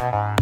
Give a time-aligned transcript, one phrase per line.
[0.00, 0.40] Bye.